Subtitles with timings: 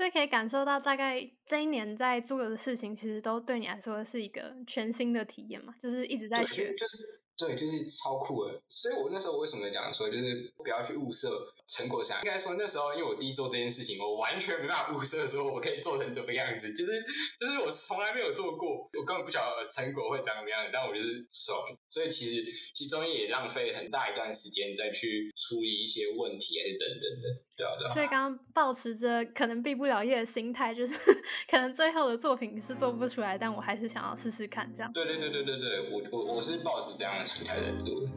[0.00, 6.96] 所以可以感受到，大概这一年在做的事情，其实都对你来说是一个全新的体验嘛，就是一直在学，就是
[7.40, 8.60] 对，就是超酷的。
[8.68, 11.54] 所以我那时候为什么讲说，就是不要去物色。
[11.70, 17.00] 成果上，应该说那时候，因为我第一做这件事情，我完全没办法物色说我可以做成怎么样子，就是
[17.38, 21.56] 就是我从来没有做过，我根本不晓得成果会长什么样子，但我就是爽。
[21.88, 22.44] 所以其实
[22.74, 27.94] 其中也浪费很大一段时间再去处理一些问题，还是等等的，对啊对啊。
[27.94, 30.98] 所以刚刚保持着可能毕不了业的心态，就是
[31.48, 34.92] 可能最后的作品是做不出来，但我还是想要试试看这样。
[34.92, 38.08] 对对对对对对，我我我是保持这样的心态在做的。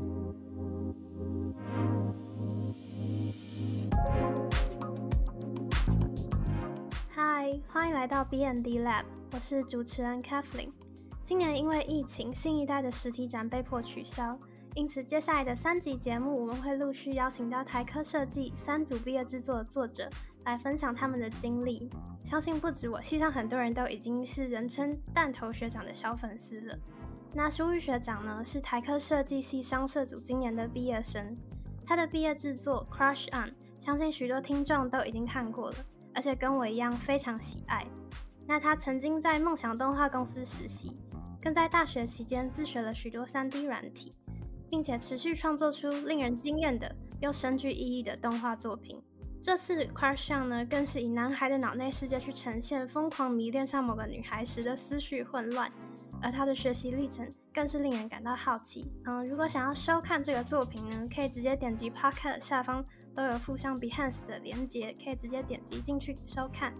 [7.71, 10.69] 欢迎来到 B N D Lab，我是主持人 Kathleen。
[11.23, 14.37] 今年因为疫情，新一代的实体展被迫取消，
[14.73, 20.09] 因此接下来的三集节目，我们会陆续邀请到台科设计三组毕业制作的作者
[20.45, 21.87] 来分享他们的经历。
[22.23, 26.75] 相信不止我，系上很多人都已经是人称弹头学长的小粉丝了。
[27.35, 31.35] 那舒玉学长呢，是台科设计系商社组今年的毕业生，
[31.85, 35.75] 他的毕业制作 Crush On，相信许多听众都已经看过了。
[36.15, 37.83] 而且跟我一样非常喜爱。
[38.45, 40.91] 那他曾经在梦想动画公司实习，
[41.41, 44.11] 更在大学期间自学了许多 3D 软体，
[44.69, 49.01] 并且持续创作出令人惊艳的又深具意义的动画作品。
[49.43, 55.69] 这次 Crush On 呢，更是以男孩的脑内世界去呈现疯狂迷恋上某个女孩时的思绪混乱，
[56.21, 58.89] 而他的学习历程更是令人感到好奇。
[59.03, 62.81] 嗯，如果想要收看这个作品呢，可以直接点击 Podcast 下方
[63.13, 66.73] 都有附上 Behance 的连接，可以直接点击进去收看。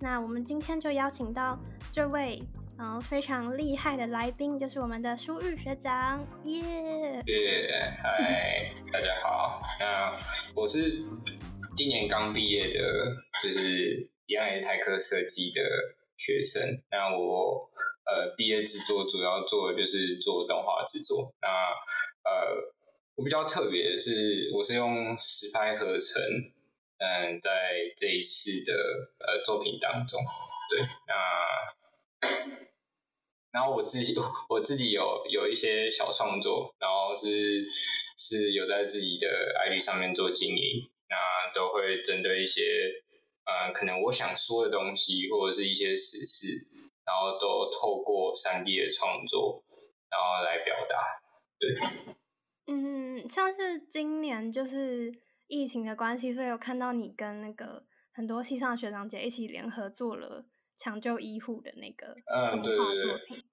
[0.00, 1.58] 那我们今天就邀请到
[1.92, 2.42] 这位
[2.78, 7.22] 嗯非常厉害的来宾，就是我们的舒玉学长，耶！
[7.26, 10.18] 耶，嗨，大家好，那
[10.54, 11.06] 我是。
[11.74, 12.80] 今年刚毕业的，
[13.42, 15.60] 就是一样也是台科设计的
[16.18, 16.62] 学生。
[16.90, 17.70] 那我
[18.04, 21.34] 呃毕业制作主要做的就是做动画制作。
[21.40, 21.48] 那
[22.28, 22.72] 呃
[23.14, 26.22] 我比较特别的是，我是用实拍合成，
[26.98, 27.50] 嗯，在
[27.96, 28.74] 这一次的
[29.18, 30.20] 呃作品当中，
[30.70, 31.14] 对，那
[33.50, 34.14] 然后我自己
[34.48, 37.64] 我自己有有一些小创作，然后是
[38.18, 39.26] 是有在自己的
[39.66, 40.91] ID 上面做经营。
[41.12, 42.62] 那都会针对一些，
[43.44, 46.56] 呃，可能我想说的东西，或者是一些实事，
[47.04, 49.62] 然后都透过三 D 的创作，
[50.08, 50.96] 然后来表达。
[51.60, 51.68] 对，
[52.66, 55.12] 嗯，像是今年就是
[55.48, 57.84] 疫情的关系，所以有看到你跟那个
[58.14, 60.46] 很多系上学长姐一起联合做了
[60.78, 63.44] 抢救医护的那个动画作品。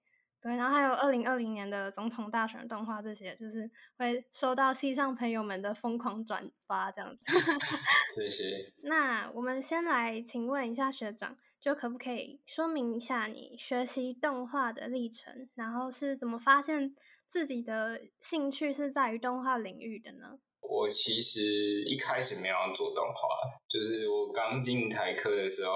[0.41, 7.23] 对，然后还有二零二零年的总统大选动画，这些就是会收到西上朋友们的疯狂转发，这样子。
[8.15, 8.71] 谢谢。
[8.83, 16.95] 那我们先来请问一下学长，就可不可以说明一下你学习动画的历程，然后是怎么发现
[17.27, 20.39] 自己的兴趣是在于动画领域的呢？
[20.61, 23.27] 我其实一开始没有做动画，
[23.67, 25.73] 就是我刚进台科的时候，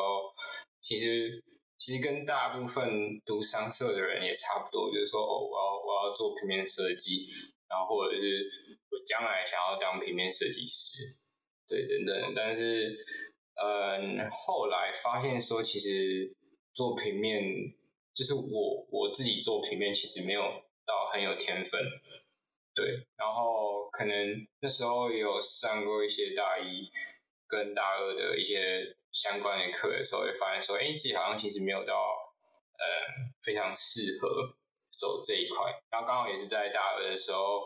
[0.79, 1.43] 其实。
[1.83, 7.27] 其实跟大部分读商社的人也差不多，就是说，哦，我要我要做平面设计，
[7.67, 8.49] 然后或者是
[8.89, 11.19] 我将来想要当平面设计师，
[11.67, 12.33] 对，等等。
[12.33, 12.95] 但是，
[13.55, 16.33] 嗯，后来发现说，其实
[16.71, 17.43] 做平面，
[18.13, 20.41] 就是我我自己做平面，其实没有
[20.85, 21.81] 到很有天分，
[22.73, 23.05] 对。
[23.17, 26.89] 然后可能那时候也有上过一些大一
[27.53, 28.97] 跟大二的一些。
[29.13, 32.83] 相关的课的时候，会发现说，哎，自己好像其实没有到，呃，
[33.43, 34.27] 非常适合
[34.89, 35.69] 走这一块。
[35.91, 37.61] 然后刚好也是在大二的时候，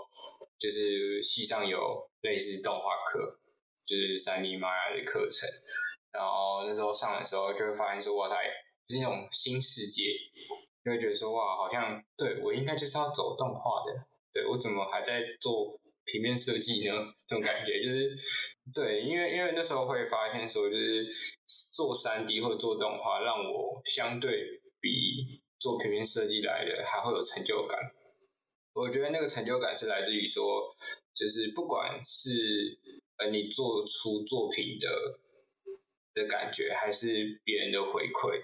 [0.59, 3.40] 就是系上有类似动画课，
[3.88, 5.48] 就是三 D 玛雅的课程。
[6.12, 8.36] 然后那时候上的时候，就会发现说，哇塞，
[8.86, 10.04] 就是那种新世界，
[10.84, 13.94] 就会觉得说，哇，好像对我应该就是要走动画的，
[14.34, 15.80] 对我怎么还在做？
[16.09, 16.94] 平面设计呢，
[17.28, 18.18] 这种感觉就是，
[18.73, 21.06] 对，因为因为那时候会发现说，就是
[21.75, 27.77] 做三 D 或者做动画，让我相对比做平面设计来的还会有成就感。
[28.74, 30.74] 我觉得那个成就感是来自于说，
[31.13, 32.80] 就是不管是
[33.18, 35.19] 呃你做出作品的
[36.13, 38.42] 的感觉，还是别人的回馈，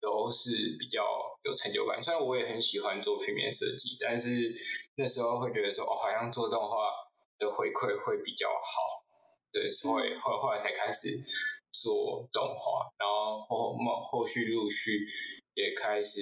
[0.00, 1.04] 都是比较
[1.44, 2.02] 有成就感。
[2.02, 4.52] 虽然我也很喜欢做平面设计，但是
[4.96, 7.03] 那时候会觉得说，哦，好像做动画。
[7.38, 9.04] 的回馈会比较好，
[9.52, 11.08] 对，所以后后来才开始
[11.72, 15.04] 做动画，然后后后后续陆续
[15.54, 16.20] 也开始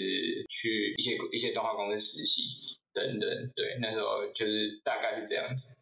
[0.48, 5.76] 去一些一些动画公司实习等等，对，那时候就是大概是这样子。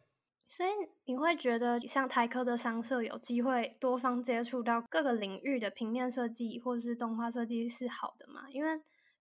[0.49, 0.69] 所以
[1.05, 8.49] 你会觉得像台科的商社有机会多方接触到各个领域的平面设计或是动画设计是好的吗？
[8.51, 8.71] 因为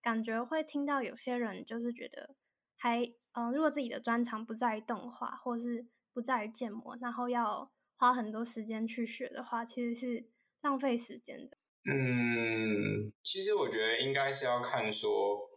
[0.02, 2.34] 感觉会听到有些人就是觉得
[2.76, 3.04] 还
[3.34, 10.24] 嗯，如果自己的专长不在于动画或是不在于建模，然后要花很多时间去学的话，其实是
[10.62, 11.56] 浪费时间的。
[11.84, 15.48] 嗯，其实我觉得应该是要看说，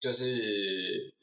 [0.00, 1.14] 就是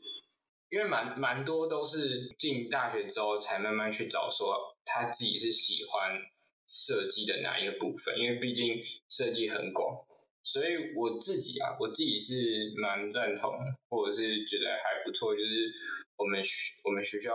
[0.69, 6.21] 因为蛮蛮多都是进大学之后才慢慢去找说他自己是喜欢
[6.67, 8.77] 设计的哪一个部分，因为毕竟
[9.09, 10.05] 设计很广，
[10.43, 13.51] 所以我自己啊，我自己是蛮赞同，
[13.89, 15.73] 或者是觉得还不错，就是
[16.15, 17.33] 我们学我们学校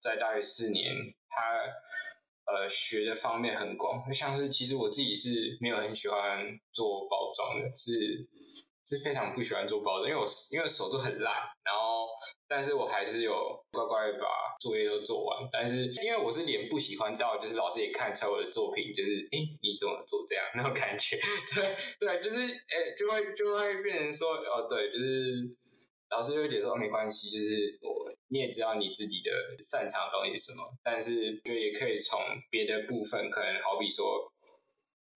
[0.00, 0.94] 在大学四年，
[1.28, 1.36] 他。
[2.46, 8.26] 呃，学的方面很广，就像是其实我自己是没有很喜欢做包装的，是
[8.84, 11.32] 是非常不喜欢做包装，因为我因为手做很烂，
[11.62, 12.08] 然后
[12.48, 13.32] 但是我还是有
[13.70, 14.26] 乖乖把
[14.58, 21.20] 作业都做完，但是因为我是连不喜欢到，就是老师也看出来我的作品，就是哎你怎么做这样那种感觉，
[21.54, 25.46] 对对，就是哎就会就会变成说哦对，就是
[26.10, 28.10] 老师就会觉得说没关系，就是我。
[28.32, 32.16] 你也知道你自己的擅长的东西是什么，但是就也可以从
[32.48, 34.06] 别的部分，可能好比说，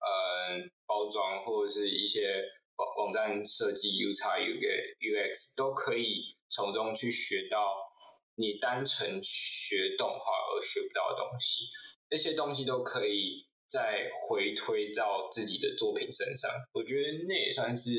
[0.03, 2.43] 呃，包装或者是一些
[2.75, 4.67] 网网站设计、U 叉 U 给
[4.99, 7.87] UX 都可以从中去学到
[8.35, 11.67] 你单纯学动画而学不到的东西，
[12.09, 16.51] 那些东西都可以再回推到自己的作品身上。
[16.73, 17.89] 我觉得那也算是，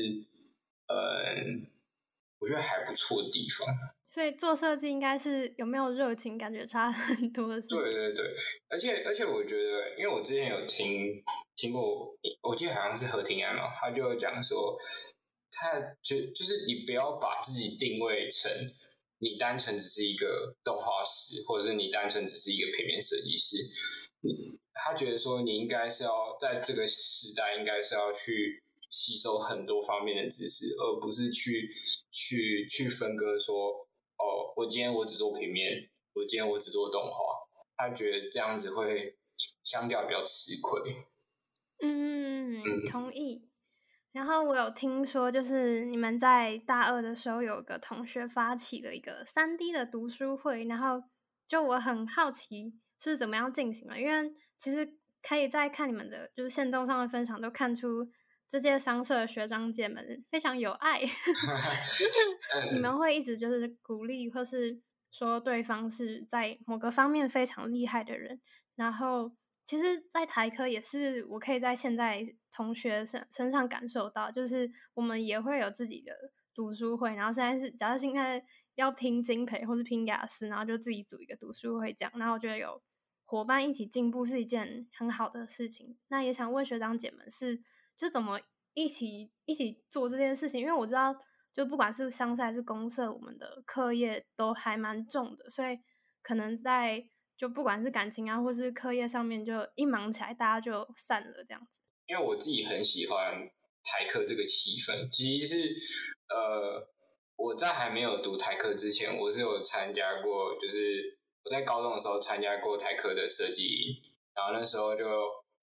[0.85, 1.71] 嗯，
[2.39, 3.67] 我觉得还不错的地方。
[4.09, 7.77] 所以做设计应该是有没有热情，感觉差很多的事情。
[7.77, 8.25] 对对对，
[8.67, 11.21] 而且而且我觉得，因为我之前有听
[11.55, 14.75] 听过，我记得好像是何庭安嘛，他就讲说，
[15.51, 18.51] 他就就是你不要把自己定位成
[19.19, 23.57] 你单纯只是一个动画师，或者是你单纯只是一个平面设计师。
[24.73, 31.69] 他觉得说，你应该是要在这个时代，应该是要去吸收很多方面的知识，而不是去
[32.11, 33.87] 去去分割说。
[34.19, 37.17] 哦，我今天我只做平面，我今天我只做动画，
[37.75, 39.19] 他觉得这样子会
[39.63, 41.05] 相较比较吃亏。
[41.83, 43.47] 嗯，同意。
[44.11, 51.03] 然后我有听说，就是你们在大二的时候有个同学发起了一个三 D 的读书会，然后
[51.47, 58.09] 就我很好奇是怎么样进行的，因为其实可以在看你们的就是线动上的分享都看出。
[58.49, 68.39] 这届商社的学长姐们非常有爱， 就是你们会一直就是鼓励，或是说对方是在某个方面非常厉害的人。
[68.75, 69.31] 然后，
[69.65, 76.13] 其实，在台科也是，我可以在现在同学身身上感受到，就是我们也会有自己的
[76.53, 77.13] 读书会。
[77.15, 78.41] 然后现在是，假设现在
[78.75, 82.11] 要拼金培或是拼雅思，然后就自己组一个读书会这样。
[82.15, 82.81] 然后我觉得有
[83.27, 85.99] 伙伴一起进步是一件很好的事情。
[86.07, 87.61] 那也想问学长姐们是。
[87.99, 88.39] 就怎么
[88.75, 90.61] 一起一起做这件事情？
[90.61, 91.15] 因为我知道，
[91.51, 95.79] 就不管是商社还是公社，我们的课业都还蛮重的，所以
[96.21, 97.03] 可能在
[97.35, 101.79] 就不管是感情啊，或是课业上面，就一忙起来，大家就散了这样子。
[102.05, 103.49] 因为我自己很喜欢
[103.83, 105.75] 台课这个气氛，其实是
[106.29, 106.87] 呃，
[107.35, 111.16] 我在还没有读台课之前，我是有参加过，就是
[111.47, 113.95] 我在高中的时候参加过台科的设计营，
[114.35, 115.05] 然后那时候就。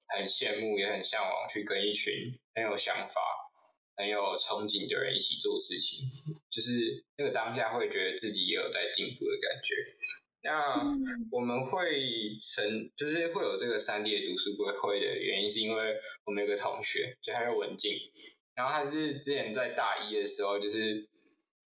[0.07, 2.13] 很羡慕，也很向往去跟一群
[2.55, 3.23] 很有想法、
[3.97, 6.06] 很有憧憬的人一起做事情，
[6.51, 9.75] 就是那个当下会觉得自己也有在进步的感觉。
[10.43, 10.77] 那
[11.32, 12.63] 我们会成，
[12.94, 17.99] 就是会有这个三 D 的读书会会的原因，是因为我们有个同学，就他叫文静，
[18.55, 21.08] 然后他是之前在大一的时候，就是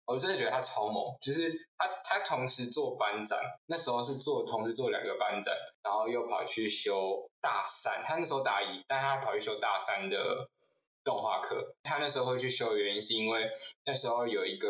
[0.07, 7.29] 我真的觉得他超猛，就是他他同时做班长，那时候是做同时做两个班长，然后又跑去修。
[7.39, 10.49] 大三，他那时候大一，但他跑去修大三的
[11.05, 11.77] 动画课。
[11.85, 13.49] 他那时候会去修的原因，是因为
[13.85, 14.69] 那时候有一个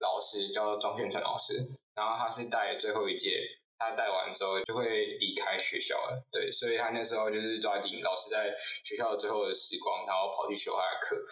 [0.00, 1.54] 老师叫做庄炫成老师，
[1.94, 3.38] 然后他是带最后一届，
[3.78, 6.26] 他带完之后就会离开学校了。
[6.32, 8.52] 对，所以他那时候就是抓紧老师在
[8.82, 11.24] 学校的最后的时光，然后跑去修他的课。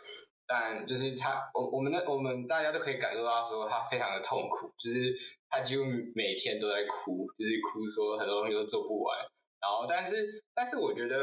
[0.53, 5.17] 但就是他，我我们的我们大家都可以感受到，说他非常的痛苦，就是
[5.49, 9.17] 他几乎每天都在哭，就是哭说很多东西都做不完。
[9.63, 11.17] 然后，但是，但是，我觉得，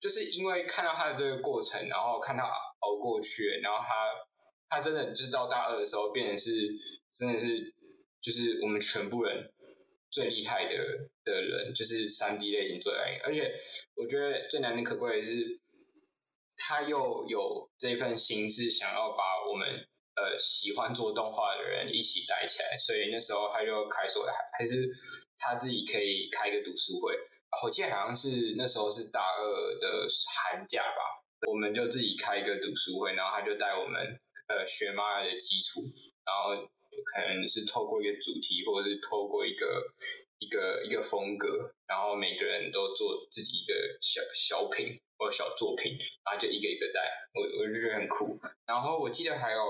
[0.00, 3.94] 就是因为看到他的这个过程，然后看他熬过去，然后他，
[4.70, 6.50] 他真的就是到大二的时候，变成是，
[7.10, 7.58] 真的是，
[8.22, 9.52] 就是我们全部人
[10.10, 10.78] 最厉害的
[11.22, 13.20] 的人，就是三 D 类型最厉害。
[13.24, 13.52] 而且，
[13.94, 15.59] 我觉得最难能可贵的是，
[16.60, 19.66] 他又有这份心，是想要把我们
[20.14, 22.76] 呃喜欢做动画的人一起带起来。
[22.76, 24.88] 所以那时候他就开说，还还是。
[25.42, 27.16] 他自己可以开一个读书会。
[27.64, 31.00] 我记得好像是那时候是大二的寒假吧，
[31.48, 35.80] 我们就自己开一个读书会，然后他就带我们呃学玛雅的基础，
[36.26, 39.82] 然后可能是透过一个主题，或者是透过一个
[40.40, 45.92] 一个一个风格，然后每个人都做自己一个小小品或小作品，
[46.24, 47.00] 然后就一个一个带，
[47.36, 48.40] 我我就觉得很酷。
[48.64, 49.60] 然后我记得还有，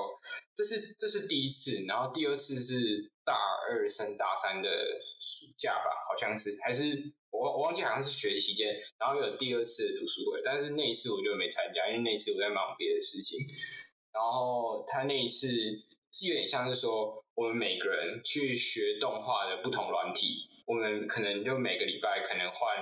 [0.55, 3.35] 这是这是第一次，然后第二次是大
[3.69, 4.71] 二升大三的
[5.19, 7.13] 暑假吧，好像是还是。
[7.33, 13.39] 我我忘记好像是学习期间，然后有第二次的读书会，但是那一次我就没参加，因为那次我在忙别的事情。
[14.13, 15.49] 然后他那一次
[16.13, 22.77] 是有点像是说，我们每个人去学动画的不同软体，我们可能就每个礼拜可能换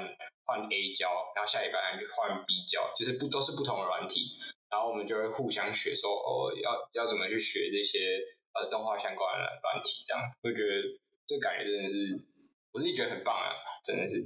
[0.48, 4.40] 换 A 胶，然后下礼拜就换 B 胶，就是不都是不同的软体，
[4.72, 8.18] 然后我们就会互相学，说哦要要怎么去学这些
[8.56, 10.72] 呃动画相关的软体，这样会觉得
[11.28, 12.24] 这感觉真的是。
[12.70, 14.20] 我自己觉得很棒啊，真的是，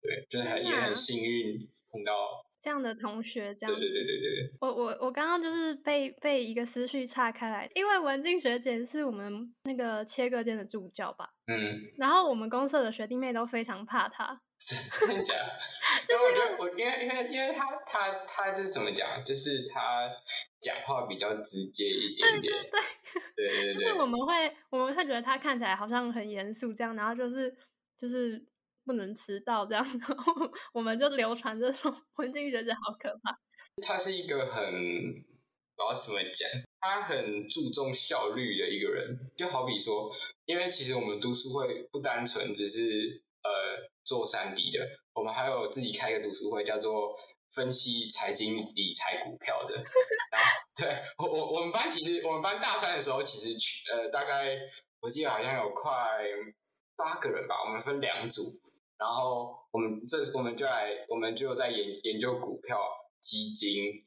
[0.00, 3.74] 对，就是很也很幸运碰到这样的同学，这样。
[3.74, 4.50] 对对对对对。
[4.60, 14.40] 我我我刚刚就是被被一个思绪岔开来，因为文静学姐是我们那个切割间的助教吧，嗯，然后我们公社的学弟妹都非常怕她，
[15.06, 15.34] 真的假？
[16.06, 20.08] 就我觉得我因为因为因为他他他就是怎么讲，就是他
[20.60, 22.52] 讲话比较直接一点点，
[23.36, 27.54] 对对对，就是我们会我们会觉得他看起来好像很严肃这样，然后就是
[27.98, 28.42] 就是
[28.86, 30.32] 不能迟到这样，然后
[30.72, 33.38] 我们就流传这种文静学姐好可怕。
[33.82, 34.64] 他是一个很
[35.76, 36.48] 我要怎么讲，
[36.80, 40.10] 他很注重效率的一个人，就好比说，
[40.46, 44.78] 因为其实我们读书会不单纯只是呃做三 D 的。
[45.14, 47.16] 我们还有自己开一个读书会，叫做
[47.52, 49.76] 分析财经理财股票的。
[49.76, 54.56] 然后，对我我我们班其实我们班大三的时候，其实去呃大概
[55.00, 55.92] 我记得好像有快
[56.96, 57.62] 八个人吧。
[57.64, 58.42] 我们分两组，
[58.98, 62.80] 然后我们这我们就来我们就在研研究股票、
[63.20, 64.04] 基金，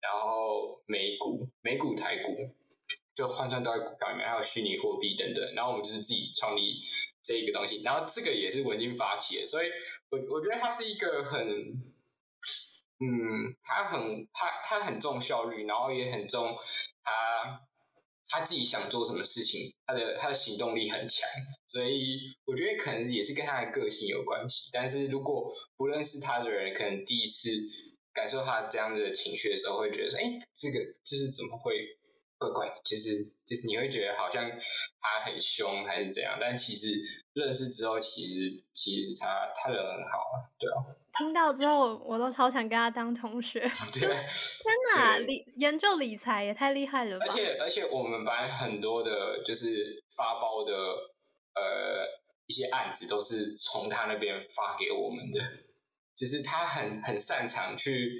[0.00, 2.32] 然后美股、美股、台股，
[3.14, 5.54] 就换算都在股票里面，还有虚拟货币等等。
[5.54, 6.80] 然后我们就是自己创立
[7.26, 9.66] 这一个东西，然后这个也是文静发起的，所以。
[10.08, 11.42] 我我觉得他是一个很，
[13.00, 16.56] 嗯，他很他他很重效率，然后也很重
[17.02, 17.60] 他
[18.28, 21.28] 他自己想做什么事情，他的他的行动力很强，
[21.66, 24.70] 所以我觉得可能也是跟他的个性有关系。
[24.72, 27.50] 但是如果不认识他的人，可能第一次
[28.12, 31.98] 感受他这样的情绪的时候，会觉得说，哎，这个就是怎么会
[32.38, 34.50] 怪怪，就是就是你会觉得好像
[35.00, 36.88] 他很凶还是怎样，但其实
[37.32, 38.64] 认识之后，其实。
[38.78, 40.76] 其实他他人很好啊，对啊。
[41.18, 43.58] 听到之后，我都超想跟他当同学。
[43.92, 44.10] 对，天
[44.94, 47.24] 哪，理研究理财也太厉害了吧！
[47.26, 50.72] 而且而且，我们班很多的，就是发包的
[51.54, 52.06] 呃
[52.46, 55.40] 一些案子，都是从他那边发给我们的。
[56.16, 58.18] 就是他很很擅长去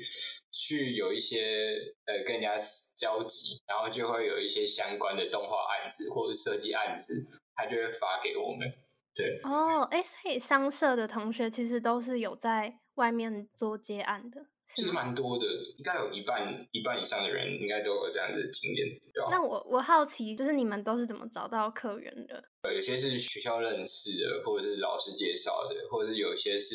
[0.53, 1.75] 去有一些
[2.05, 2.59] 呃跟人家
[2.97, 8.71] 交集，然后就会有一些相关的动画案子或者设计案子，他就会发给我们。
[9.15, 15.47] 对哦，哎，所以商社的同学其实都是有在外面做接案的，其实蛮多的，
[15.79, 18.87] 应该有一半一半以上的人应该都有这样的经验。
[19.31, 22.45] 那我我好奇，就是你们都是怎么找到客源的？
[22.61, 26.75] 呃，有些是学校认识的，或者是老师介绍的，或者是有些是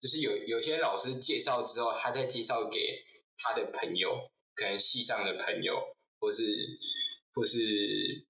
[0.00, 3.02] 就是有有些老师介绍之后，他再介绍给
[3.38, 5.80] 他的朋友，可能系上的朋友，
[6.18, 6.42] 或是。
[7.36, 7.58] 或是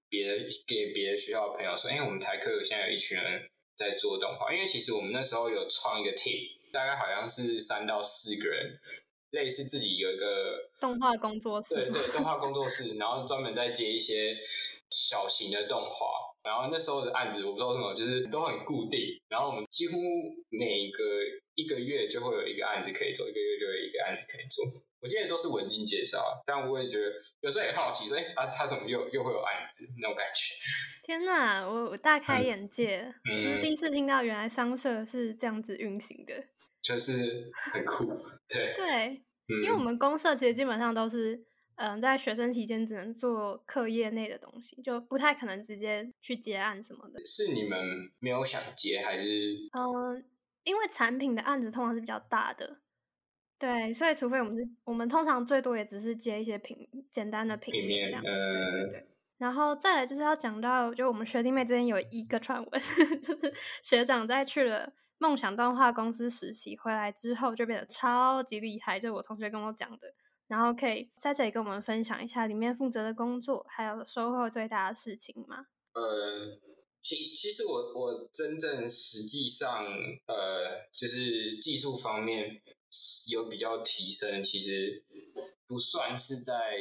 [0.09, 6.43] 别的给别的学校的朋友说，哎，我们台科有现在有一群人在做动画，因为其实我们那时候有创一个 team，
[6.73, 8.77] 大概好像是三到四个人，
[9.29, 14.37] 类似自己有一个动画工作室，对对，动画工作室，然后专门在接一些
[14.89, 16.05] 小型的动画，
[16.47, 19.97] 然后那时候的案子我不知道什么，就是都很固定，然后我们几乎
[20.49, 21.03] 每个
[21.55, 24.63] 一个月就会有一个案子可以做，一个月就有一个案子可以做。
[24.99, 27.05] 我现在都是文静介绍，但我也觉得
[27.41, 30.55] 有时候也好奇，说哎啊，他怎么又又会有案子那种感觉？
[31.05, 36.33] 天哪，我我大开眼界，就是第一次听到原来商社是这样子运行的，
[36.81, 38.07] 就是很酷，
[38.49, 39.21] 对对，
[39.63, 41.39] 因为我们公社其实基本上都是
[41.77, 47.23] 嗯，在学生期间只能做课业内的东西，就不太可能直接去接案什么的。
[47.23, 49.23] 是你们没有想接，还是
[49.73, 50.25] 嗯，
[50.63, 52.79] 因为产品的案子通常是比较大的。
[53.59, 59.07] 对，所以除非我们是，我们通常最多也只是接一些平简单的平面这样，对对对。
[59.37, 62.71] 然后再来就是要讲到，就我们学弟妹之间有一个传闻，
[63.21, 63.53] 就是
[63.83, 70.13] 学长在去了梦想动画公司实习回来之后，就变得超级厉害，就我同学跟我讲的。
[70.47, 75.67] 然后可以在这里跟我们分享一下里面负责的工作，还有收获最大的事情吗？
[75.93, 76.59] 呃，
[77.01, 79.85] 其其实我我真正实际上
[80.27, 82.61] 呃，就是技术方面
[83.29, 85.03] 有比较提升，其实
[85.67, 86.77] 不算是在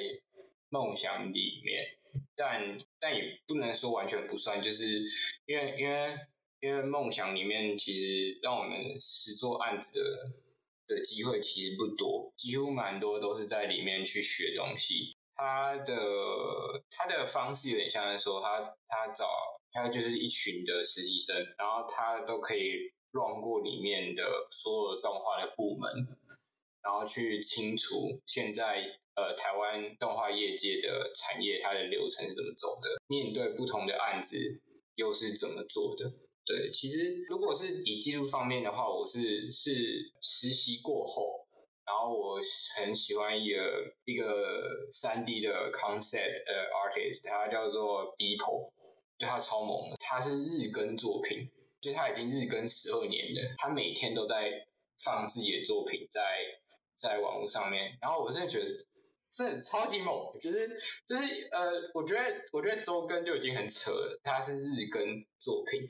[0.68, 1.99] 梦想里面，
[2.35, 5.02] 但但也不能说完全不算，就是
[5.46, 6.18] 因为因为
[6.61, 10.30] 因为梦想里面其实让我们实做案子的
[10.87, 15.16] 的机会其实不多，几乎蛮多都是在里面去学东西。
[15.35, 15.95] 他的
[16.90, 19.28] 他的方式有点像是说，他他找
[19.71, 25.90] 他就是一群的实习生，然后他都可以乱过里面的所有动画的部门，
[26.83, 34.38] 然后去清除现在呃台湾动画业界的产业它的流程是怎么走的，面对不同的案子
[34.95, 36.11] 又是怎么做的。
[36.47, 41.45] 对，其实如果是以技术方面的话，我是是实习过后。
[41.85, 42.41] 然后我
[42.76, 48.73] 很喜欢一个一个三 D 的 concept 呃 artist，他叫做 Epo，
[49.17, 51.49] 就他超猛，他是日更作品，
[51.81, 54.67] 就他已经日更十二年了，他每天都在
[54.99, 56.21] 放自己的作品在
[56.97, 58.67] 在网络上面，然后我真的觉得
[59.31, 60.69] 真的超级猛，就是
[61.07, 61.23] 就是
[61.53, 65.88] 呃，我觉得我觉得周更就已经很扯了，他是日更作品，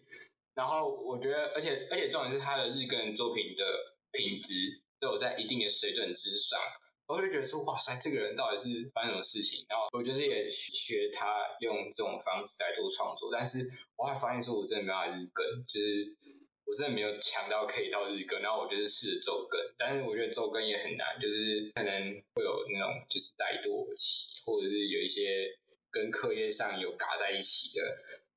[0.57, 3.63] 然后我觉得而且而且重点是他的日更作品的
[4.11, 4.83] 品质。
[4.99, 6.59] 都有在一定的水准之上，
[7.07, 9.63] 我就觉得说，哇塞，这个人到底是发生什么事情？
[9.69, 13.59] 然后我就是也学他用这种方式来做创作，但是
[13.95, 16.17] 我还发现说，我真的没办法日更，就是
[16.65, 18.41] 我真的没有强到可以到日更。
[18.41, 21.93] 然后我就是试着周更，但是我觉得周更也很难，就是可能
[22.33, 25.45] 会有那种就是怠惰期，或者是有一些
[25.91, 27.85] 跟课业上有嘎在一起的。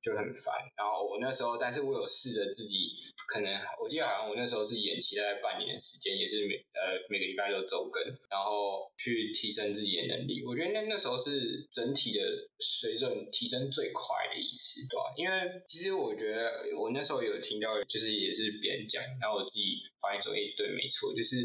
[0.02, 2.92] 就很烦，然后我那时候，但是我有试着自己，
[3.28, 3.52] 可能
[3.82, 10.42] 我记得好像我那时候是延期大概半年的时间，也是每呃每个礼拜都周更，然后去提升自己的能力。
[10.44, 12.24] 我觉得那那时候是整体的
[12.60, 15.12] 水准提升最快的一次，对吧？
[15.16, 21.36] 因为其实我觉得我那时候有听到，就是也是别人讲，然后我自己发现说，哎，对，没错，就是。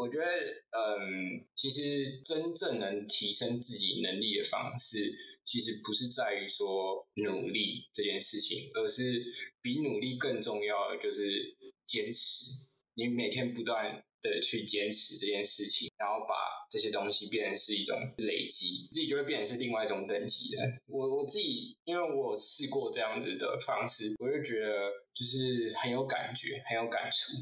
[0.00, 0.24] 我觉得，
[0.70, 5.14] 嗯，其实真正能提升自己能力的方式，
[5.44, 9.22] 其实不是在于说努力这件事情，而是
[9.60, 12.68] 比努力更重要的就是坚持。
[12.94, 16.34] 你每天不断的去坚持这件事情，然后把
[16.70, 20.62] 这些东西变成是一种累积，自己就会变成是另外一种等级的。
[20.86, 27.36] 我我自己，因为我试过这样子的方式，我就觉得就是很有感觉，很有感触。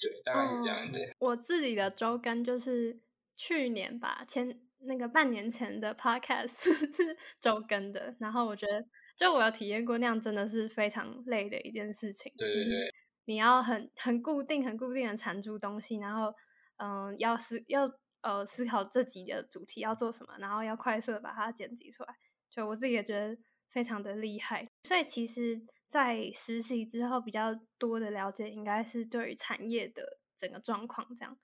[0.00, 0.98] 对，大概是这样的。
[1.18, 3.00] 我自己的周更就是
[3.36, 6.48] 去年吧，前那个半年前的 podcast
[6.94, 8.14] 是周更的。
[8.20, 8.84] 然后我觉得，
[9.16, 12.32] 就我有体验过那样，真的是非常累的一件事情。
[12.36, 16.34] 对对对，你要很很固定、很固定的产出东西，然后
[16.76, 22.14] 嗯，要思要呃思考这集的主题要做什么，然后要快速的把它剪辑出来。
[22.50, 23.36] 就我自己也觉得
[23.70, 24.68] 非常的厉害。
[24.84, 25.62] 所以其实。
[25.96, 31.34] 在实习之后，比较多的了解应该是对于产业的整个状况这样。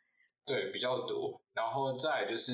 [0.44, 2.52] 对，比较多，然后再就是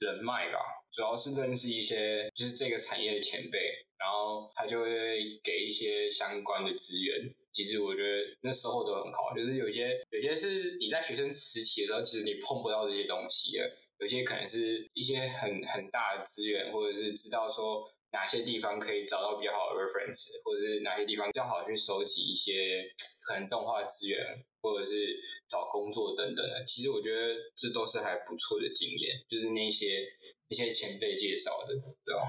[0.00, 0.58] 人脉吧，
[0.90, 3.58] 主要是认识一些就是这个产业的前辈，
[3.98, 7.34] 然后他就会给一些相关的资源。
[7.52, 17.84] 其实我觉得那时候都很好，就是有些有些是你在学生时期的时候，其实你碰不到这些东西的，有些可能是一些很很大的资源，或者是知道说。
[18.16, 22.82] 哪些地方可以找到比较好的 reference，或者是哪些地方比较好去收集一些
[23.28, 24.18] 可能动画资源，
[24.62, 26.64] 或者是找工作等等的。
[26.64, 30.08] 其实我觉得这都是还不错的经验，就是那些
[30.48, 32.22] 那些前辈介绍的，对吧？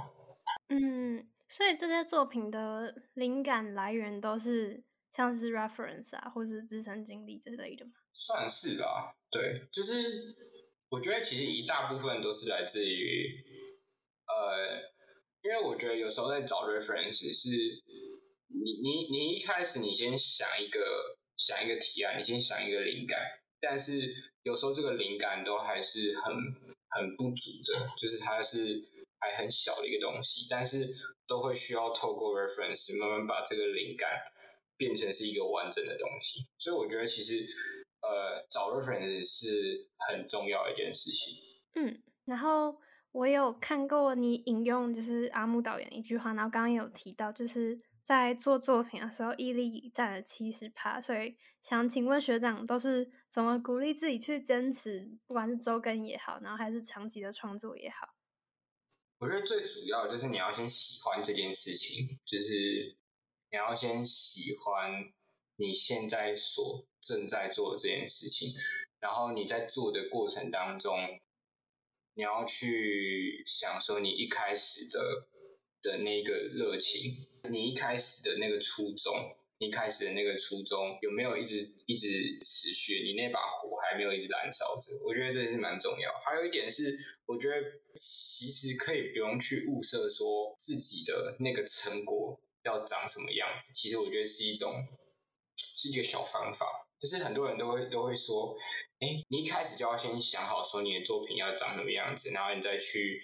[0.67, 7.91] 嗯，所以这些作品的灵感来源都是像是 reference 啊，或是自身经历之类的吗？
[8.11, 9.95] 算是吧，对，就是
[10.89, 13.41] 我觉得其实一大部分都是来自于
[14.27, 14.96] 呃。
[15.47, 17.49] 因为我觉得有时候在找 reference 是，
[18.49, 23.17] 你你你一开始你先想一个想一个提案，你先想一个灵感，
[23.61, 26.35] 但是有时候这个灵感都还是很
[26.89, 28.83] 很不足的，就是它是
[29.19, 30.93] 还很小的一个东西，但是
[31.25, 34.09] 都会需要透过 reference 慢慢把这个灵感
[34.75, 37.47] 变成是一个完整的东西，所以我觉得其实
[38.01, 41.41] 呃找 reference 是很重要的一件事情。
[41.75, 42.81] 嗯，然后。
[43.11, 51.01] 我有看过你引用就是阿木导演的一句话，然后刚刚有提到，就是在做作品的时候，毅力占了七十趴。
[51.01, 58.13] 所以想请问学长，都是怎么鼓励自己去坚持，不管是周更也好，然后还是长期的创作也好？
[59.17, 62.97] 我觉得最主要就是你要先喜欢这件事情，就是
[63.49, 64.91] 你要先喜欢
[65.55, 68.49] 你现在所正在做的这件事情，
[68.99, 70.93] 然后你在做的过程当中。
[72.17, 75.27] 你要去想说，你一开始的
[75.83, 79.13] 的那个热情，你一开始的那个初衷。
[79.59, 83.01] 一开始的那个初衷有没有一直一直持续？
[83.03, 84.95] 你那把火还没有一直燃烧着？
[85.03, 86.11] 我觉得这是蛮重要。
[86.23, 87.55] 还有一点是，我觉得
[87.95, 93.73] 其实可以不用去物色说自己的那个成果要长什么样子。
[93.73, 94.85] 其实我觉得是一种
[95.55, 96.86] 是一个小方法。
[96.99, 98.55] 就是很多人都会都会说，
[98.99, 103.21] 哎，你一开始就要先想好说你的作品要长什么样子，然后你再去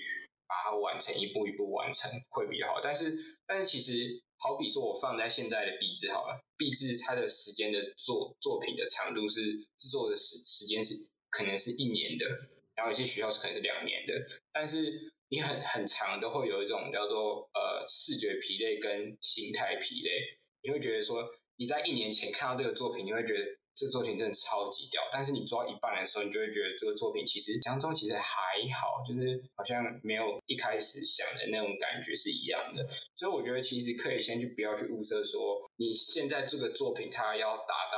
[0.48, 2.82] 把它完成，一步一步完成会比较好。
[2.84, 3.14] 但是
[3.46, 4.22] 但是其实。
[4.40, 9.40] 好比说，我放在现在的壁纸好了，壁纸它的时间的作作品的长度是
[9.78, 10.94] 制作的时时间是
[11.30, 12.26] 可能是一年的，
[12.76, 14.14] 然后有些学校是可能是两年的，
[14.52, 20.12] 但是你很很长都会有一种叫做呃视觉疲累跟心态疲累，
[20.62, 21.24] 你会觉得说
[21.56, 23.46] 你在一年前看到这个作品，你会觉得。
[23.76, 32.88] 这作品真的超级屌，但是你做到一半的时候，你就会觉得这个作品其实当中其实还好，就是好像没有一开始想的那种感觉是一样的。
[33.16, 37.98] 所以我觉得其实可以先去不要去物色说你现在这个作品它要达到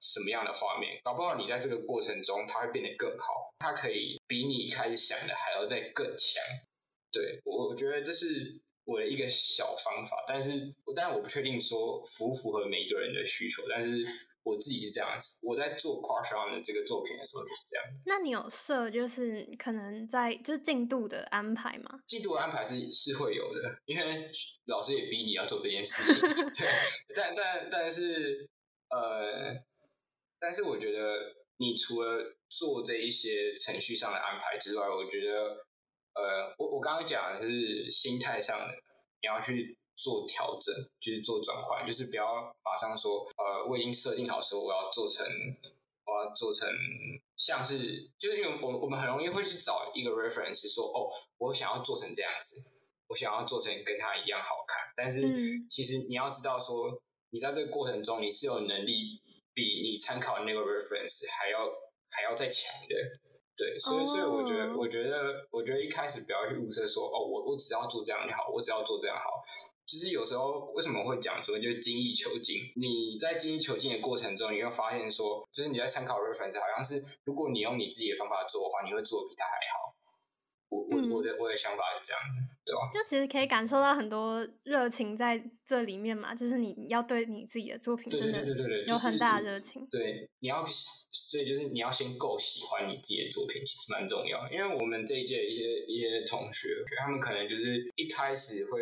[0.00, 6.42] 什么样的画面，搞不好你在这个过程中它会变得更好，它可以比你一开始想的还要再更强。
[7.12, 14.06] 对我我觉得这是我的一个小方法，但是但我不确定说符不符合每一个人的需求，但是。
[14.42, 18.02] 我自己是这样子，我在做 Crush On 的这个作品的时候就是这样子。
[18.06, 22.00] 那你有设就是可能在就是进度的安排吗？
[22.06, 24.30] 进度安排是是会有的，因为
[24.66, 26.20] 老师也逼你要做这件事情。
[26.54, 26.68] 对，
[27.14, 28.48] 但但但是
[28.88, 29.54] 呃，
[30.38, 31.16] 但是我觉得
[31.58, 35.66] 你除了做这一些程序上的安排之外，我觉得
[36.14, 38.66] 呃，我我刚刚讲的是心态上的，
[39.20, 39.76] 你要去。
[40.00, 42.24] 做调整就是做转换，就是不要
[42.64, 45.26] 马上说，呃，我已经设定好说我要做成，
[46.06, 46.66] 我要做成
[47.36, 52.72] 像是，就是因为我我们很容易会去找一个 reference 说，哦，我想要做成这样子，
[53.08, 55.20] 我想要做成跟他一样好看，但是
[55.68, 59.20] 其实你要知道说，你在这个过程中你是有能力
[59.52, 61.68] 比你参考的那个 reference 还要
[62.08, 62.96] 还要再强的，
[63.54, 69.44] 对，所以所以我觉得我觉得我觉得一开始不要去物色说，哦，我我只要做这样就好，我只要做这样好。
[69.90, 72.62] 其实有时候为什么会讲说就是精益求精？
[72.76, 79.90] 你在精益求精的过程中，你会发现说，就是你在参考 reference，好像是如果你用你自己的方法做的话，你会做的比他还好。
[80.68, 82.38] 我我我的我的想法是这样的。
[82.92, 88.44] 就其实可以感受到很多热情在这里面嘛，就是你要对你自己的作品真的
[88.86, 89.86] 有很大的热情。
[89.90, 94.38] 对，你要所以就是你要先够喜欢你自己的作品，其实蛮重要。
[94.50, 98.80] 因为我们这一届一些一些同学，觉得他们可能就是一开始会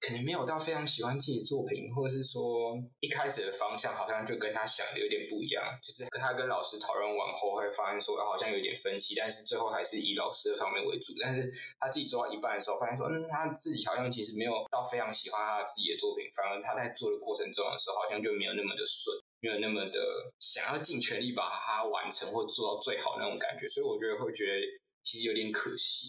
[0.00, 5.62] 可能没有到非常喜欢自己的作品，或者是说一开始的方向好像就跟他想的有点不一样。
[5.82, 11.12] 就是跟他跟老师讨论完后，会发现说好像有点分歧，但是最后还是以老师的方面为主。
[11.22, 13.27] 但是他自己做到一半的时候，发现说嗯。
[13.30, 20.00] 他自己好像其实没有到非常喜欢他自己的作品，反而他在做的过程中的时候，好像就没有那么的顺，没有那么的
[20.38, 24.60] 想要尽全力把它完成或做到最好那种感觉，所以我觉得会觉得
[25.02, 26.08] 其实有点可惜，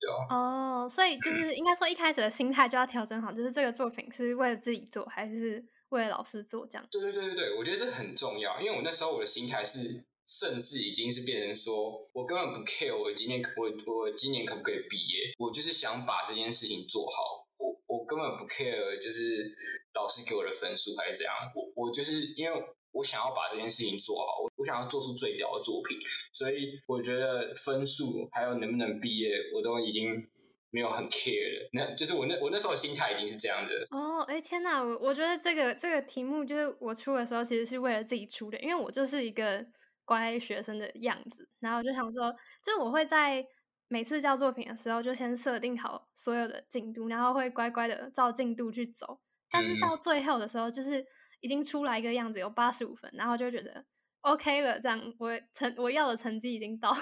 [0.00, 0.26] 对啊。
[0.30, 6.86] 哦，所以就是应该说一开始的心态就要调整好，就是这个作品是为了自己做还是为了老师做这样？
[6.90, 10.04] 对对对对对，我觉得这很重要，因为我那时候我的心态是。
[10.26, 17.46] 甚至已经是变成说，我根本不 care 我今天我我今年可不可以毕业，我就是想把这件事情做好。
[17.58, 19.54] 我我根本不 care，就是
[19.94, 21.32] 老师给我的分数还是怎样。
[21.54, 22.60] 我我就是因为
[22.90, 25.96] 我想要把这件事情做好，我我想要做出最屌的作品，
[26.32, 30.26] 所以我觉得分数还有能不能毕业，我都已经
[30.70, 31.70] 没有很 care 了。
[31.72, 33.72] 那就是我那我那时候的心态已经是这样的。
[33.96, 39.64] 哦，哎天哪，我我觉得这个这个题目就是我出的时候，其实是为了自己出的，因为我就是一个。
[40.06, 43.44] 乖学生的样子，然后我就想说，就我会在
[43.88, 49.20] 每次交作品的时候，就先设定好所有的进度，然后会乖乖的照进度去走。
[49.50, 51.04] 但是到最后的时候，就是
[51.40, 53.84] 已经出来一个样子，有八十五分，然后就觉得
[54.20, 56.96] OK 了，这样我成我要的成绩已经到，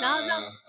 [0.00, 0.28] 然后就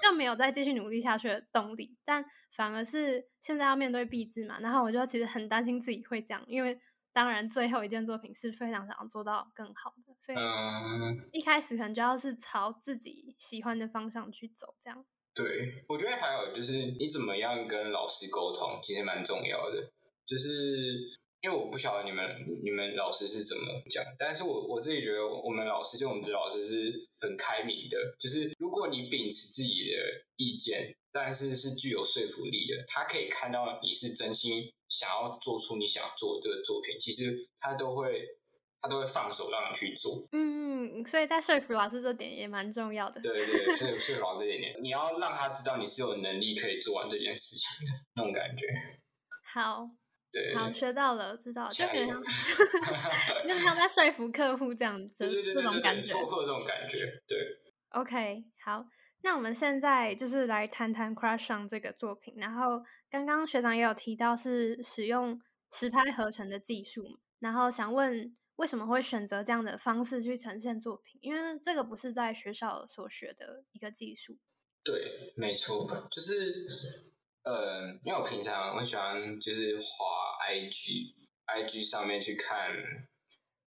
[0.10, 1.98] 就没有再继续努力下去的动力。
[2.06, 6.80] 但反而是现在要面对毕制嘛，然后我就其实很担心自己会这样，因为。
[7.16, 10.38] 当然，最后一件作品是非常想要做到更好的，所以
[11.32, 15.06] 一开始可能就要是朝自己喜欢的方向去走，这样。
[15.34, 19.94] 对，我觉得还有就是你怎么样跟老师沟通，其实蛮重要的。
[20.26, 21.00] 就是
[21.46, 22.26] 因为我不晓得你们
[22.64, 34.72] 你们老师是怎么讲，但是我我自己觉得我们老师就我们这老师是很开明的，就是如果你秉持自己的意见，但是是具有说服力的，他可以看到你是真心。
[34.88, 38.24] 想要做出你想做的这个作品，其实他都会，
[38.80, 40.14] 他都会放手让你去做。
[40.32, 43.20] 嗯，所以在说服老师这点也蛮重要的。
[43.20, 48.68] 对对，所以说服老师这点，你要让他知道你是有能力可以做完这件事情的那种感觉。
[49.52, 49.90] 好，
[50.36, 56.14] 对，好，学到了，知道，就加油有点像， 有点像在说服客户这样 子，这种感觉。
[56.14, 57.38] 会会有这种感觉，对。
[57.92, 58.86] OK，好，
[59.22, 62.34] 那我们现在就是来谈谈《Crush on》这个作品。
[62.36, 65.40] 然后刚刚学长也有提到是使用
[65.72, 71.18] 实拍合成的技术嘛，然后想问为什么会选择这样的方式去呈现作品？
[71.22, 74.38] 因为这个不是在学校所学的一个技术。
[74.84, 76.68] 对，没错，就是，
[77.44, 82.72] 呃，因为我平常我喜欢就是滑 IG，IG 上面去看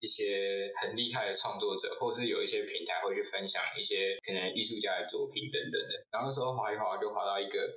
[0.01, 6.07] 一些很厉害的创作者，或是有一些平台会去分享一些可能艺术家的作品等等的。
[6.11, 7.69] 然后那时候滑一滑就滑到一个，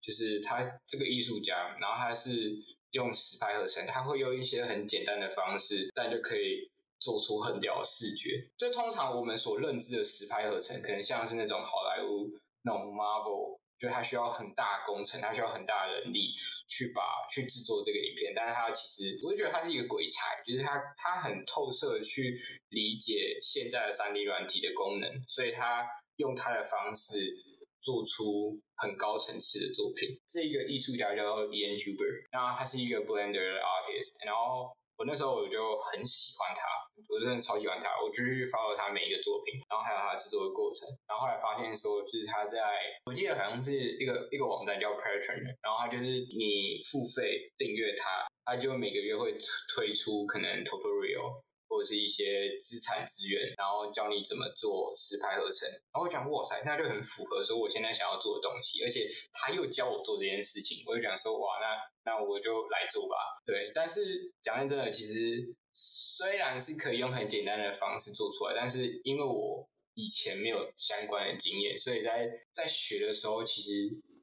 [0.00, 2.56] 就是他这个艺术家，然后他是
[2.92, 6.70] 用实拍合成，他会用一些很简单的方式，但就可以
[7.00, 8.48] 做出很屌的视觉。
[8.56, 12.30] 就通常我们所认知的实拍合成，可能像是那种好莱坞
[12.62, 16.34] 那种 Marvel，就它需要很大工程，它需要很大的人力
[16.68, 18.32] 去把去制作这个影片。
[18.34, 22.34] 但是它其实，我就觉得它是一个鬼才，就是它它很透彻的去
[22.70, 25.86] 理解现在的三 D 软体的功能，所以它
[26.16, 27.32] 用它的方式
[27.80, 30.18] 做出很高层次的作品。
[30.26, 36.66] 这一个艺术家叫 Ian Huber，然后他是一个 Blender 的 artist，然后我那时候我就很喜欢他，
[37.06, 42.58] 我真的超喜欢他，我就去 follow 他每一个作品，然后还有他制作的过程，然后后来发现说，就是他在
[43.06, 49.38] 我记得好像是一个一个网站叫 Patreon，然后他就是你付费订阅他，他就每个月会
[49.72, 51.46] 推出可能 tutorial。
[51.68, 55.68] 或者是一些资产资源，然后教你怎么做实拍合成。
[55.92, 59.04] 然后我讲哇塞，那就很符合说我现在想要做的东西，而且
[59.36, 61.76] 他又教我做这件事情，我就讲说哇，那
[62.08, 63.16] 那我就来做吧。
[63.44, 73.70] 对，但是讲真的，其实虽然是可以用很简单的方式做出来，但是因为我以前没有相关的经验，所以在在学的时候，其实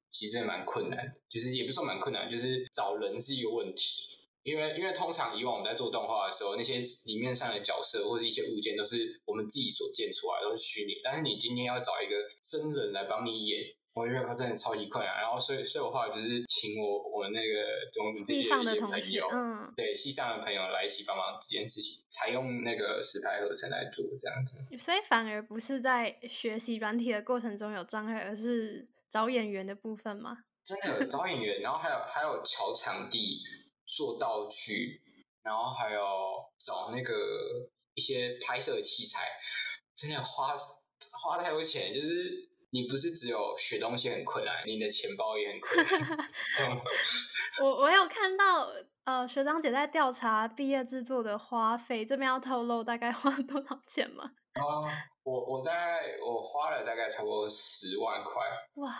[0.10, 4.14] 其实真的蛮困难的，就是也不是说蛮困难，就是找人是一个问题。
[4.44, 11.00] 因为因为通常以往我们在做动画的时候，那些里面上的角色或是一些物件都是我们自己所建出来，都是虚拟。
[11.04, 13.64] 但是你今天要找一个真人来帮你演，
[13.96, 15.16] 我觉得他真的超级困难。
[15.22, 24.78] 然后所以所以我后来就是请我我那个中这系些一些上的朋友，，嗯，对系上的朋友来一起帮忙这件事情，采用那个实拍合成来做这样子。
[24.78, 30.38] 所以反而不是在学习软体的过程中有障碍，而是找演员的部分嘛。
[30.66, 33.40] 真的找演员，然后还有还有瞧场地、
[33.86, 35.00] 做道具，
[35.44, 36.02] 然后还有
[36.58, 37.14] 找那个
[37.94, 39.22] 一些拍摄器材，
[39.96, 40.56] 真的花
[41.24, 41.94] 花太多钱。
[41.94, 46.28] 就是你不是只有学东西很困难，你的钱包也很困难。
[47.64, 48.68] 我我有看到，
[49.06, 54.30] 呃，学长姐在调查毕业制作的花费，这边要透露大概花多少钱吗？
[54.56, 54.92] 啊，
[55.24, 58.42] 我我大概我花了大概差不多十万块，
[58.74, 58.94] 哇，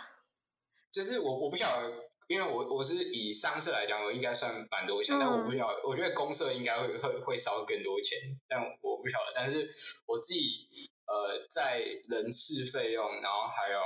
[0.90, 1.92] 就是我我不晓得，
[2.28, 9.32] 因为我我是以商社来讲，我应该算蛮多钱，但我不嗯晓得，我觉得公社应该会会会烧更多钱，但我不晓得。
[9.34, 9.68] 但是
[10.06, 10.66] 我自己
[11.06, 13.78] 呃，在人事费用，然后还有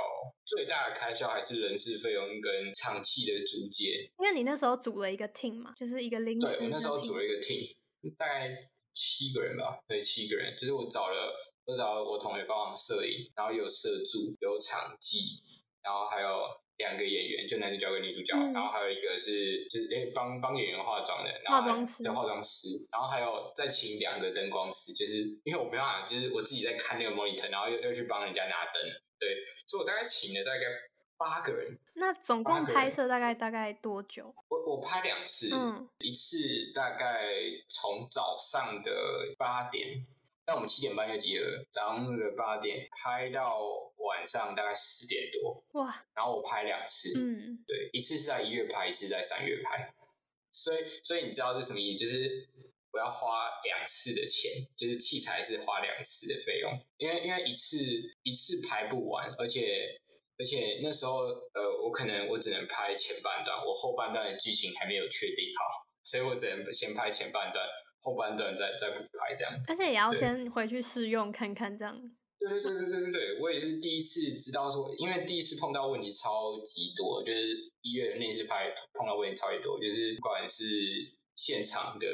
[0.43, 4.11] 最大的开销还是人事费用跟场器的租借。
[4.17, 7.75] 因为你那时候组了一个 team 嘛，就是一个临时的对我那时候组了一个 team，
[8.17, 8.49] 大概
[8.93, 11.31] 七个人吧，对，七个人，就是我找了
[11.65, 15.19] 我找了我同学帮忙摄影，然后有摄助，有场记，
[15.83, 16.27] 然后还有
[16.81, 28.81] 两个演员，就男主角跟女主角，嗯然后还有一个是就是诶帮帮演员化妆的，然后化妆师对化妆师，然后还有再请两个灯光师，就是因为我没办法，就是我自己在看那个 monitor，然后又又去帮人家拿灯，
[29.19, 30.65] 对，所以我大概请了大概
[31.17, 31.77] 八个人。
[31.93, 34.33] 那总共拍摄大概大概多久？
[34.49, 36.37] 我我拍两次，嗯一次
[36.73, 37.29] 大概
[37.67, 38.91] 从早上的
[39.37, 40.03] 八点，
[40.47, 43.59] 那我们七点半就集合，早上的八点拍到
[44.03, 49.93] 晚上大概十点多，哇，然后我拍两次，嗯，对，一次是在一月拍，一次在三月拍，
[50.51, 51.99] 所以所以你知道这什么意思？
[51.99, 52.49] 就是
[52.91, 57.77] 我要花两次的钱，就是器材是花两次的费用，因为因为一次
[58.23, 59.99] 一次拍不完，而且
[60.37, 61.19] 而且那时候
[61.53, 67.65] 呃，我可能我只能拍前半段，我后半段的剧情还没有确定好，所以我只能先拍前半段，
[68.01, 69.71] 后半段再再补拍这样子。
[69.71, 71.97] 而且也要先回去试用看看，这样。
[72.41, 80.65] 对对对对对对对，我也是第一次知道说，因为第一次碰到问题超级多，就是一月那次拍碰到问题超级多，就是不管是
[81.35, 82.07] 现场的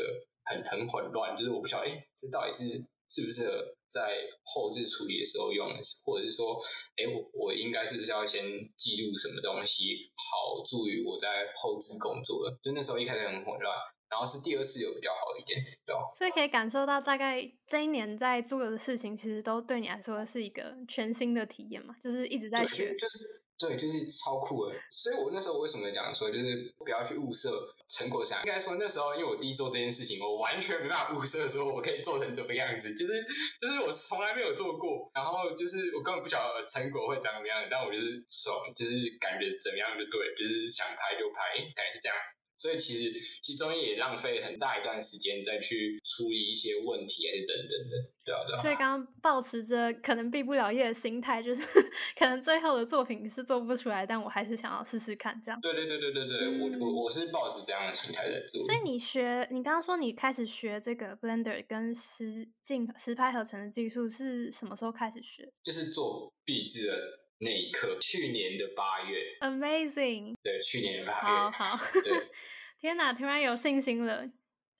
[0.43, 2.65] 很很混乱，就是我不晓得，哎，这到底是
[3.07, 6.59] 是不是在后置处理的时候用的，或者是说，
[6.95, 8.43] 哎，我我应该是不是要先
[8.75, 12.57] 记录什么东西，好助于我在后置工作的？
[12.61, 13.75] 就那时候一开始很混乱，
[14.09, 16.01] 然后是第二次有比较好一点，对吧？
[16.15, 22.95] 所以可以感受到，大概这一年在做的事情，其实都对你来说是一个全新的体验嘛，就是一直在学。
[22.95, 24.75] 就是对，就是超酷的。
[24.91, 28.43] 所以我那时候为什么讲说，就是不要去物色成果啥？
[28.43, 33.13] 应该说那时候，因为我第一做这件事情，我完全没办法物色说我可以做成怎么样子，就是
[33.59, 42.17] 就是我从来没有做过，然后就是我根本不晓得成果会长怎么样，但我就是爽，就是感觉怎么样就对，就是想拍就拍，感觉是这样。
[42.57, 48.61] 所以其实其中也浪费很大一段时间再去处理一些问题，还是等等的，对啊对啊。
[48.61, 51.67] 所以刚刚保持着可能毕不了业的心态，就是
[52.17, 55.61] 可能最后的作品是做不出来，但我还是想要试试看这样。
[55.61, 58.65] 对对对对对对，我我我是保持这样的心态在做。
[58.65, 65.47] 所以你学，你刚刚说你开始学这个 Blender 跟实镜实拍合成的技术是什么时候开始学？
[65.61, 66.97] 就是做壁纸的
[67.39, 69.37] 那一刻，去年的八月。
[69.41, 70.35] Amazing。
[70.41, 71.27] 对，去年的八月。
[71.27, 72.01] 好好。
[72.01, 72.29] 对。
[72.79, 74.29] 天哪，突然有信心了！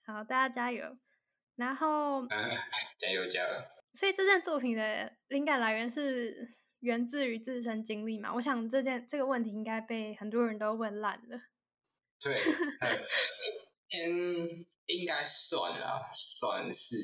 [0.06, 0.96] 好，大家加油。
[1.56, 2.24] 然后，
[2.96, 3.48] 加油加油。
[3.92, 8.32] 所以这件作品的灵感来源是源自于自身经历嘛？
[8.32, 11.40] 我想这件这个问题应该被很多人都问烂了。
[12.20, 12.36] 对，
[13.90, 16.96] 嗯，应该算啦，算是，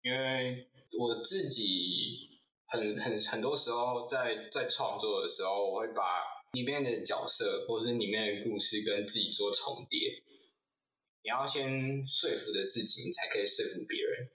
[0.00, 2.39] 因为我自己
[2.70, 10.00] 很很很多时候在在创作的时候，我会把里面的角色或者是里面的故事跟自己做重叠。
[11.22, 14.28] 你要先说服的自己，你才可以说服别人。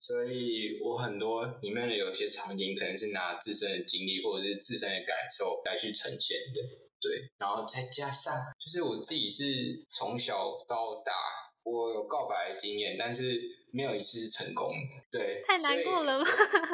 [0.00, 6.60] 所以我很多里面的有些场景，可能是拿自身的经历或者是自身的感受来去呈现的。
[7.00, 11.12] 对，然后再加上，就是我自己是从小到大，
[11.62, 13.40] 我有告白的经验，但是
[13.72, 15.02] 没有一次是成功的。
[15.10, 16.26] 对，太难过了吗？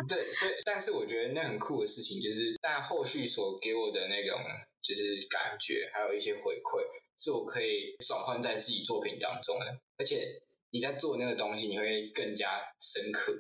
[0.09, 4.39] 对，所以，但是我觉得那很酷的事情，就是但后续所给我的那种
[4.83, 6.85] 就是感觉，还有一些回馈。
[7.19, 9.65] 是我可以转换在自己作品当中的，
[9.97, 10.21] 而且
[10.71, 13.33] 你在做那个东西，你会更加深刻，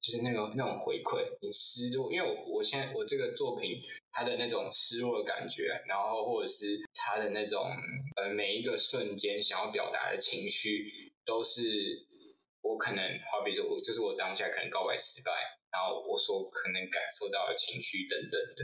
[0.00, 7.70] 就是那个那种回馈，你失落，因为我我现在我这个作品它的那种失落的感觉，然后或者是它的那种
[8.16, 12.09] 呃每一个瞬间想要表达的情绪，都是我
[12.80, 15.30] 可能好比说我就是我当下可能告白失败，
[15.70, 18.62] 然后我所可能感受到的情绪等等的，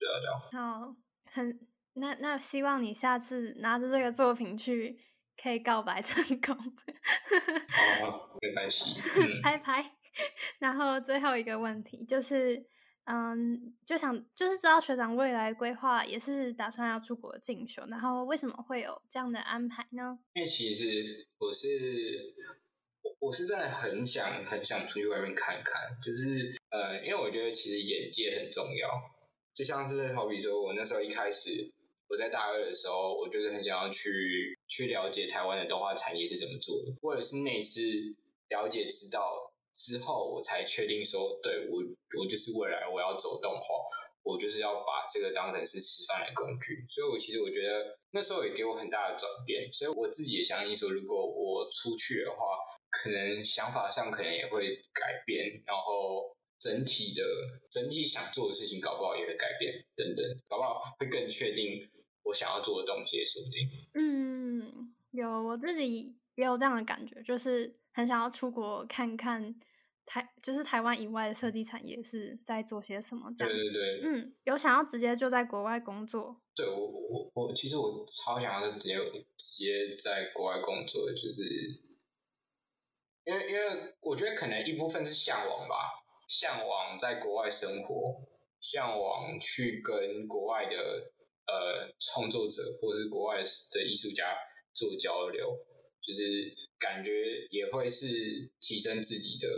[0.00, 0.96] 对啊对啊，好
[1.30, 1.68] 很。
[2.00, 4.96] 那那希望你下次拿着这个作品去
[5.42, 6.56] 可以告白成功。
[8.00, 9.00] 好， 没关系。
[9.42, 9.84] 拍拍。
[10.60, 12.64] 然后最后一个问题就是，
[13.06, 20.16] 嗯，就想就是知道学长未来规划也是打算要出国进修，然后为什么会有这样的安排呢？
[20.34, 21.66] 因为其实我是
[23.18, 28.88] 我是真的很想很想出去外面看看，就是呃，因为我觉得其实眼界很重要，
[29.54, 31.72] 就像是好比说我那时候一开始。
[32.10, 36.96] 我在大二的时候，我就是很想要去去了解台湾的动画产业是怎么做的。
[37.02, 37.82] 或者是那次
[38.48, 41.84] 了解知道之后，我才确定说，对我
[42.18, 43.76] 我就是未来我要走动画，
[44.22, 46.82] 我就是要把这个当成是吃饭的工具。
[46.88, 49.70] 所以，我其实我觉得那时候也给我很大的转变。
[49.70, 52.56] 所以我自己也相信说，如果我出去的话，
[52.90, 57.22] 可能想法上可能也会改变，然后整体的
[57.70, 61.88] 整体想做的事情搞不好也会改变，等等，搞不好会更确定。
[62.24, 63.66] 我想要做的东西也说不定。
[63.94, 69.54] 嗯，有我自己也有这样的感觉，就是很想要出国看看
[70.04, 73.32] 台，就是台湾以外的设计产业是在做些什么。
[73.38, 74.00] 对对对。
[74.02, 76.36] 嗯，有想要直接就在国外工作。
[76.54, 78.96] 对我我我其实我超想要直接
[79.38, 81.42] 直接在国外工作，就是
[83.28, 85.92] 因为因为我觉得可能一部分是向往吧，
[86.26, 88.22] 向往在国外生活，
[88.60, 91.12] 向往去跟国外的。
[91.50, 94.36] 呃，创作者或者是国外的艺术家
[94.74, 95.48] 做交流，
[95.98, 96.22] 就是
[96.78, 97.10] 感觉
[97.48, 98.06] 也会是
[98.60, 99.48] 提升自己的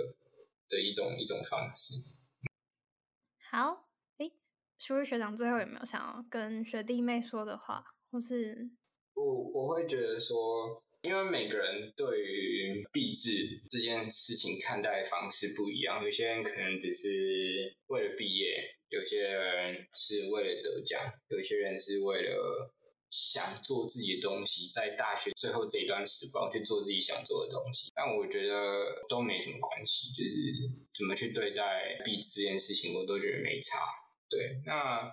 [0.69, 1.95] 的一种一种方式。
[3.51, 4.31] 好，哎，
[4.79, 7.85] 舒瑞学长最后有没有想要跟学弟妹说的话？
[8.13, 8.71] 或是
[9.15, 18.77] 我我会觉得说，因为每个人对于毕制这件事情看待的方式不一样，有些人可能只是为了毕业。
[18.91, 22.75] 有些人是为了得奖，有些人是为了
[23.09, 27.93] 想做自己的东西，在大学最后这一段时光去做自己想做的东西。
[27.95, 30.37] 但我觉得都没什么关系，就是
[30.93, 33.79] 怎么去对待毕这件事情，我都觉得没差。
[34.29, 35.09] 对，那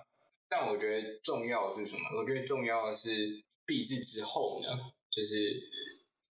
[0.48, 2.02] 但我觉得重要的是什么？
[2.18, 4.68] 我觉得重要的是毕制之后呢，
[5.18, 5.60] 就是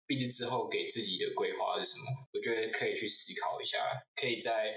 [0.05, 2.03] 毕业之后给自己的规划是什么？
[2.33, 3.79] 我觉得可以去思考一下，
[4.15, 4.75] 可以在。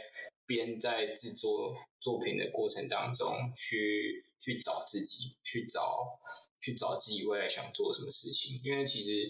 [0.49, 6.19] 边在制作作品的过程当中，去去找自己，去找
[6.59, 8.59] 去找自己未来想做什么事情。
[8.65, 9.29] 因为其实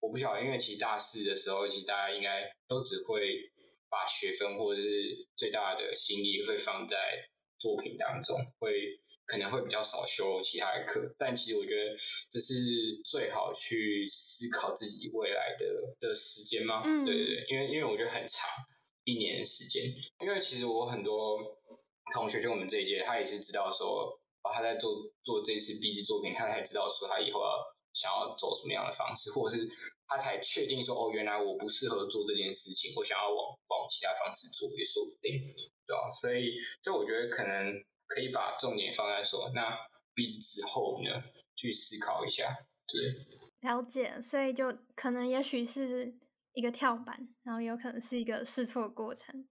[0.00, 3.48] 我不晓得，因为其实大四的时候，其实大家应该都只会
[3.88, 6.96] 把学分或者是最大的心力会放在
[7.60, 11.96] 作品当中，会可能会比较少修其他的课，但其实我觉得
[12.30, 12.54] 这是
[13.04, 15.66] 最好去思考自己未来的
[15.98, 16.82] 的时间吗？
[16.86, 18.48] 嗯对对对，因为因为我觉得很长，
[19.04, 19.82] 一年的时间。
[20.20, 21.38] 因为其实我很多
[22.14, 27.50] 同学，就我们这一届，他也是知道说，哦，他在做做这次毕制作品，他才知道说他以后要
[27.92, 29.66] 想要走什么样的方式，或者是
[30.06, 33.36] 他才确定说，哦，原来我不适合做这件事情，我想要往
[33.68, 35.34] 往其他方式做也说不定，
[35.84, 37.74] 对吧、所以，所以我觉得可能
[38.06, 39.76] 可以把重点放在说，那
[40.14, 41.10] 毕制之后呢，
[41.54, 43.36] 去思考一下，对。
[43.60, 46.14] 了解，所以就可能也许是
[46.52, 49.48] 一个跳板，然后有可能是一个试错过程，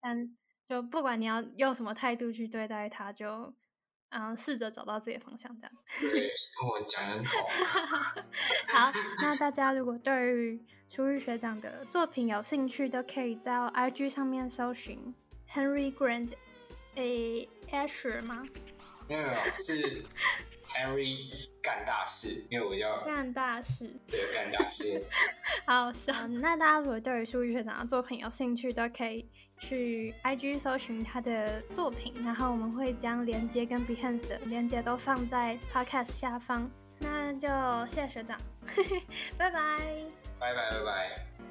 [0.00, 0.36] 但
[0.68, 3.52] 就不管你要用什么态度去对待它，就
[4.10, 5.72] 嗯试着找到自己的方向，这样。
[6.00, 6.30] 对，
[6.64, 8.22] 我讲得很好。
[8.68, 15.14] 好，那大家如果对于舒玉学长的作品有兴趣，都可以到 IG 上面搜寻
[15.52, 16.30] Henry Grant
[16.98, 18.42] A Asher 吗？
[19.08, 20.04] 没有没有，是
[20.68, 23.88] Henry 干大事，因为我要干大事。
[24.06, 25.02] 对干大事。
[25.66, 26.26] 好笑。
[26.26, 29.26] 那大家如果对于舒玉学长的作品有兴趣，都可以
[29.58, 36.70] 去 IG 搜寻他的作品，然后我们会将连接跟 Behance 的连接都放在 Podcast 下方。
[37.00, 37.48] 那就
[37.86, 38.38] 谢谢学长，
[39.38, 39.78] 拜拜。
[40.38, 41.47] 拜拜拜拜。